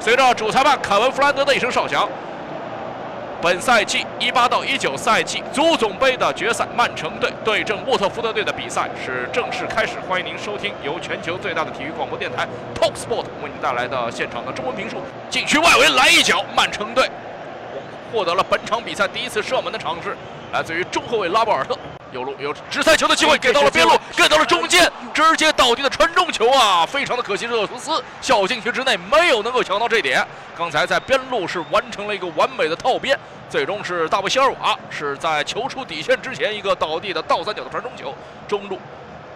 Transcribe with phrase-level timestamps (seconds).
[0.00, 2.08] 随着主裁判凯文·弗兰德的一声哨响，
[3.42, 9.98] 本赛季一八到一九赛季足总杯的决赛，曼城队对阵沃特福德队的比赛是正式开始。
[10.08, 14.96] 欢迎您收听由全球最大的体育广播电台 TalkSport 为您带来的现场的中文评述。
[15.28, 17.06] 禁区外围来一脚，曼城队
[18.10, 20.16] 获得了本场比赛第一次射门的尝试，
[20.50, 21.76] 来自于中后卫拉波尔特。
[22.12, 26.84] 右路有直塞球的机会，给到了边路，给到了中间，直接倒地的传中球啊！
[26.84, 30.26] 非常的可惜，热苏斯小禁区之内没有能够抢到这点。
[30.56, 33.18] 刚才在边路是完成了一个完美的套边，
[33.48, 38.14] 最终是大卫希尔瓦是在球出底线之前一个倒地的倒三角的传中球，
[38.48, 38.78] 中路。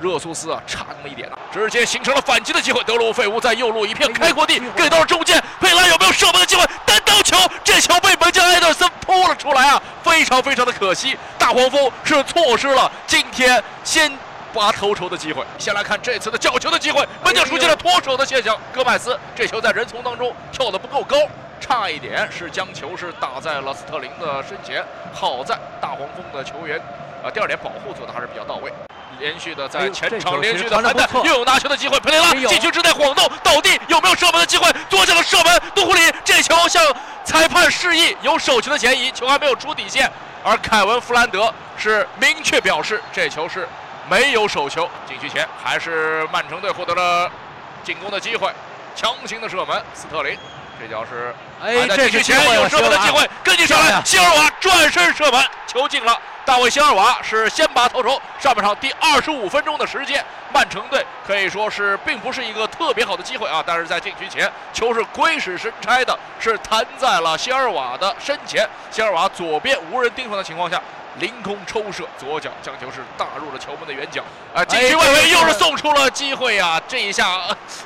[0.00, 2.82] 热苏斯啊，差那么一点啊，直接形成了反击的机会。
[2.82, 6.64] 德鲁费乌在右路一片开阔地，给到了中间，佩莱有没有射门的机会？
[6.84, 11.14] 单刀球，这球被门将埃德森扑了出来啊，非常非常的可惜。
[11.38, 14.10] 大黄蜂是错失了今天先
[14.54, 15.44] 拔头筹的机会。
[15.58, 18.56] 先来看这次的角球的机会，门将出现了脱手的现象。
[18.72, 21.18] 戈麦斯这球在人丛当中跳得不够高，
[21.60, 24.82] 差一点是将球是打在了斯特林的身前。
[25.12, 26.80] 好在大黄蜂的球员，
[27.22, 28.72] 啊，第二点保护做的还是比较到位。
[29.18, 31.98] 连续的在前场连续的盘带，又有拿球的机会。
[32.00, 34.72] 佩雷拉禁区之内晃动倒地，有没有射门的机会？
[34.88, 36.84] 做下了射门，杜库里这球向
[37.24, 40.10] 裁判示意有手球的嫌疑，球还没有出底线。
[40.42, 43.68] 而凯文·弗兰德是明确表示这球是
[44.08, 44.90] 没有手球。
[45.06, 47.30] 禁区前还是曼城队获得了
[47.84, 48.52] 进攻的机会，
[48.96, 50.36] 强行的射门，斯特林
[50.80, 56.18] 这脚是哎，禁区前有射门的机会，跟进上来，希尔瓦转身射门，球进了。
[56.44, 58.20] 大卫·希尔瓦是先拔头筹。
[58.38, 63.62] 上半场第二十五分钟的时间，曼城队可以说是并不是一个特别好的机会啊。
[63.64, 68.68] 但是在禁区前，球是鬼使神差的，是弹在了希尔瓦的身前。
[68.90, 70.82] 希尔瓦左边无人盯防的情况下，
[71.18, 74.22] 凌空抽射，左脚将球是打入了球门的远角。
[74.52, 76.80] 啊，禁区外围又是送出了机会啊！
[76.88, 77.40] 这一下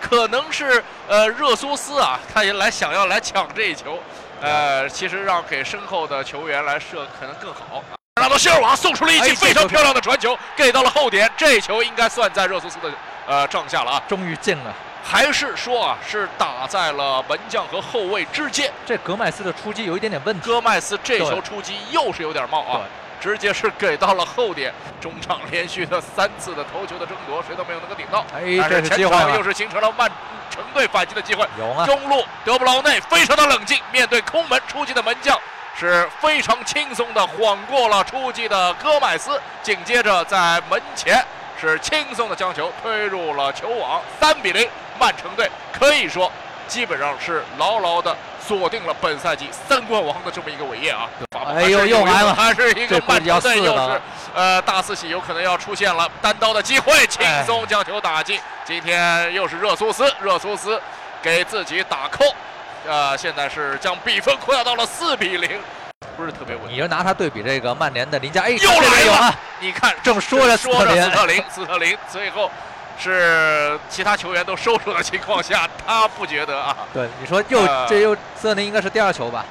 [0.00, 4.02] 可能是呃热苏斯啊，他也来想要来抢这一球。
[4.40, 7.82] 呃，其实让给身后的球员来射可能更好。
[8.18, 12.90] 拿到希尔瓦送出了一记非常漂亮的传球，给到了后点，这球应该算在热苏斯的
[13.26, 14.02] 呃账下了啊！
[14.08, 14.74] 终于进了，
[15.04, 18.72] 还是说啊，是打在了门将和后卫之间。
[18.86, 22.80] 这格麦斯的出击有一点点问题，格麦斯这球出击又是有点冒啊，
[23.20, 28.24] 直接是给到了后点，中场连续的三次的头球的争夺，谁都没有能够顶到。
[28.34, 30.10] 哎，这是前场又是形成了曼
[30.50, 31.46] 城队反击的机会。
[31.58, 35.38] 有啊，中路德布劳内非常的冷静，面对空门出击的门将。
[35.78, 41.24] 是非常轻松的晃过了出击的戈麦斯，紧接着在门前
[41.60, 44.68] 是轻松的将球推入了球网，三比零，
[44.98, 46.32] 曼城队可以说
[46.66, 51.08] 基本上是牢牢的锁定了本赛季三冠王的这么一个伟业啊！
[51.46, 54.00] 哎呦，又来了，还是一个曼城队又是
[54.34, 58.40] 呃大四喜有可能要出现了单刀的机会，轻松将球打进。
[58.64, 60.82] 今天又是热苏斯，热苏斯
[61.22, 62.34] 给自己打 call。
[62.88, 65.60] 呃，现在是将比分扩大到了四比零，
[66.16, 66.72] 不是特别稳。
[66.72, 69.34] 你就拿他对比这个曼联的林加，哎，又来了！
[69.60, 72.50] 你看，正说着说着斯特林，斯特林最后
[72.98, 76.74] 是其他球员都收手的情况下，他不觉得啊。
[76.94, 79.44] 对，你说又这又斯特林应该是第二球吧？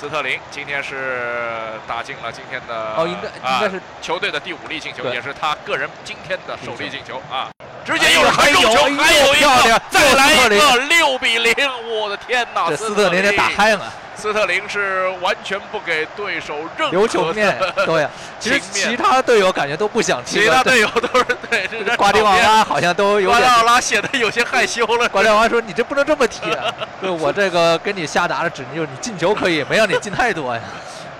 [0.00, 7.50] 斯特林今天是打进了今天的哦，应该应该是球队的第五粒进球，也是他个人今天的首粒进球啊。
[7.88, 8.70] 直接又是传中球，
[9.02, 11.54] 还有一个，再来一个六比零！
[11.88, 13.90] 我的天哪，斯特林打嗨了。
[14.14, 18.10] 斯特林是完全不给对手任何留球面， 对呀。
[18.38, 20.42] 其实其他队友感觉都不想踢。
[20.42, 23.40] 其他队友都是对，瓜迪奥拉好像都有点。
[23.40, 25.08] 瓜迪奥拉显得有些害羞了。
[25.08, 26.42] 瓜迪奥拉说：“你这不能这么踢，
[27.00, 30.60] 对我这个跟你下达的指令就是你进球可以，没让你进太多呀。”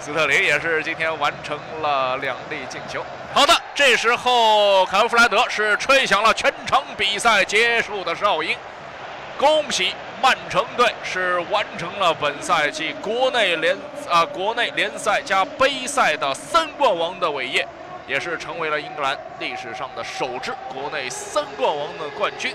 [0.00, 3.04] 斯特林也是今天完成了两粒进球。
[3.34, 8.56] 好的，这时候凯文·弗莱德是吹响了全场比赛结束的哨音，
[9.36, 9.92] 恭喜
[10.22, 13.76] 曼城队是完成了本赛季国内联
[14.08, 17.66] 啊国内联赛加杯赛的三冠王的伟业，
[18.06, 22.54] 也是成为了英格兰历史上的首支国内三冠王的冠军。